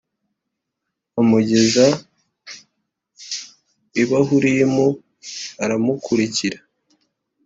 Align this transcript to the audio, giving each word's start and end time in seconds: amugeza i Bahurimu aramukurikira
amugeza 1.21 1.85
i 4.01 4.03
Bahurimu 4.09 4.85
aramukurikira 5.63 6.59